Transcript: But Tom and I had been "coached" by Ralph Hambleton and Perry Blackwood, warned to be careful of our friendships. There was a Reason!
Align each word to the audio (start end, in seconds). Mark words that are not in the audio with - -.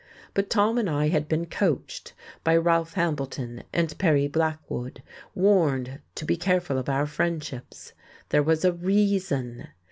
But 0.33 0.49
Tom 0.49 0.79
and 0.79 0.89
I 0.89 1.09
had 1.09 1.27
been 1.27 1.45
"coached" 1.45 2.13
by 2.43 2.57
Ralph 2.57 2.93
Hambleton 2.95 3.61
and 3.71 3.95
Perry 3.99 4.27
Blackwood, 4.27 5.03
warned 5.35 5.99
to 6.15 6.25
be 6.25 6.37
careful 6.37 6.79
of 6.79 6.89
our 6.89 7.05
friendships. 7.05 7.93
There 8.29 8.41
was 8.41 8.65
a 8.65 8.73
Reason! 8.73 9.67